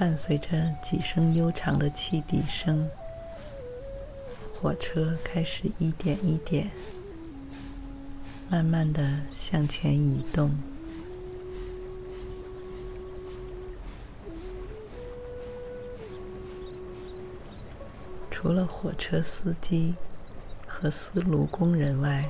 [0.00, 2.88] 伴随着几声悠长的汽笛声，
[4.54, 6.70] 火车开始一点一点，
[8.48, 10.50] 慢慢的向前移动。
[18.30, 19.94] 除了火车司机
[20.66, 22.24] 和司炉工人外，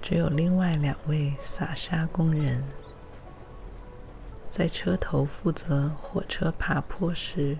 [0.00, 2.62] 只有另外两位撒沙工人。
[4.50, 7.56] 在车头负责火车爬坡时，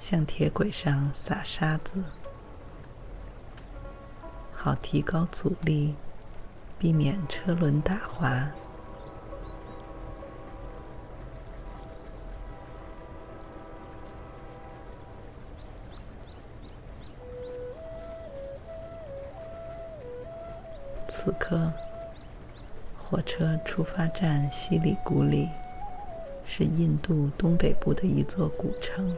[0.00, 2.02] 向铁轨上撒沙子，
[4.52, 5.94] 好提高阻力，
[6.80, 8.48] 避免车轮打滑。
[21.08, 21.72] 此刻。
[23.10, 25.48] 火车出发站西里古里
[26.44, 29.12] 是印度东北部的一座古城，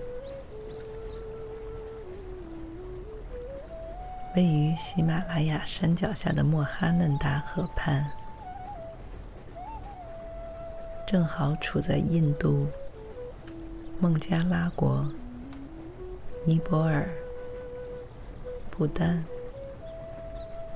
[4.34, 8.11] 位于喜马拉雅山脚下的莫哈嫩达河畔，
[11.06, 12.67] 正好处在印度、
[14.00, 15.06] 孟加拉国、
[16.47, 17.06] 尼泊尔、
[18.70, 19.22] 不丹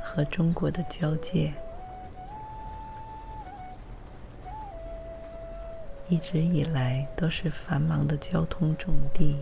[0.05, 1.51] 和中国的交界。
[6.09, 9.37] 一直以来都是繁忙的交通重地，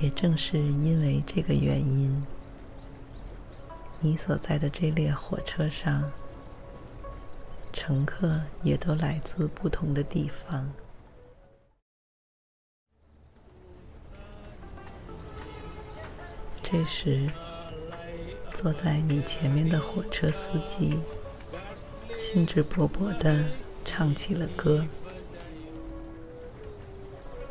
[0.00, 2.24] 也正是因为这个原因，
[4.00, 6.10] 你所在的这列火车上，
[7.70, 10.66] 乘客也都来自不同的地方。
[16.62, 17.28] 这时。
[18.60, 20.98] 坐在你前面的火车司机
[22.18, 23.44] 兴致勃勃地
[23.84, 24.84] 唱起了歌，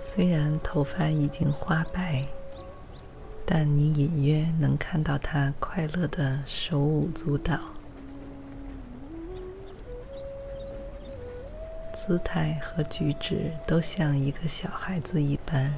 [0.01, 2.27] 虽然头发已经花白，
[3.45, 7.57] 但你隐约能看到他快乐地手舞足蹈，
[11.95, 15.73] 姿态和举止都像一个小孩子一般。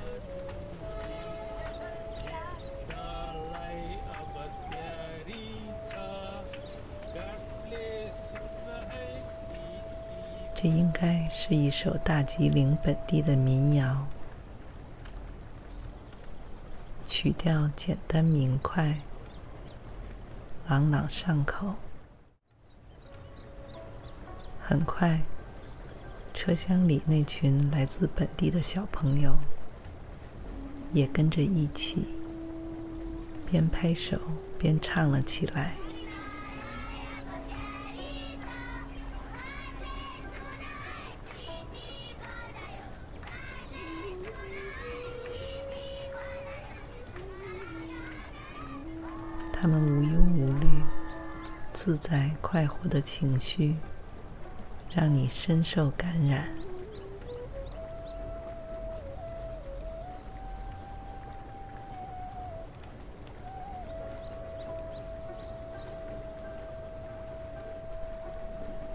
[10.61, 14.05] 这应该是一首大吉岭本地的民谣，
[17.07, 18.99] 曲调简单明快，
[20.67, 21.75] 朗朗上口。
[24.57, 25.21] 很快，
[26.33, 29.37] 车厢里那群来自本地的小朋友
[30.91, 32.09] 也跟着一起，
[33.49, 34.19] 边拍手
[34.57, 35.75] 边唱了起来。
[49.61, 50.67] 他们无忧无虑、
[51.73, 53.75] 自在快活的情绪，
[54.89, 56.47] 让你深受感染。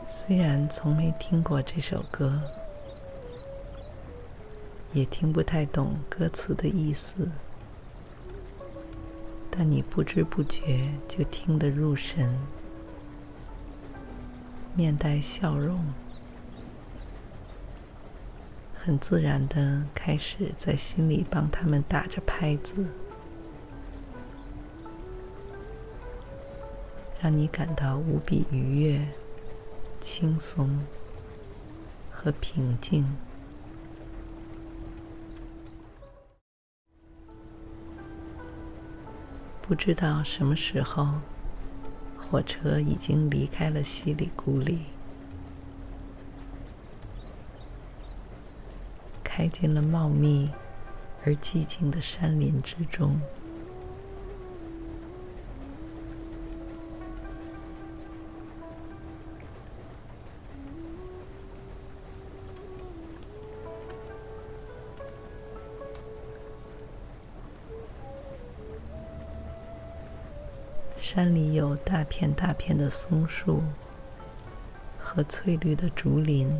[0.08, 2.40] 虽然从没听过这首歌，
[4.94, 7.30] 也听不太懂歌词的意思。
[9.56, 12.36] 但你不知不觉就听得入神，
[14.74, 15.86] 面带笑容，
[18.74, 22.74] 很自然地开始在心里帮他们打着拍子，
[27.20, 29.06] 让你感到无比愉悦、
[30.00, 30.80] 轻松
[32.10, 33.06] 和平静。
[39.66, 41.08] 不知道什么时候，
[42.18, 44.80] 火车已经离开了西里古里，
[49.24, 50.50] 开进了茂密
[51.24, 53.18] 而寂静的山林之中。
[71.14, 73.62] 山里有大片大片的松树
[74.98, 76.52] 和翠绿的竹林。